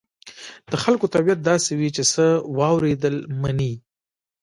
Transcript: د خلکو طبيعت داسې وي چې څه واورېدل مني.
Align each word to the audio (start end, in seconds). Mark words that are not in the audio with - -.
د 0.69 0.73
خلکو 0.83 1.05
طبيعت 1.15 1.39
داسې 1.49 1.71
وي 1.79 1.89
چې 1.95 2.03
څه 2.13 2.25
واورېدل 2.57 3.15
مني. 3.41 3.73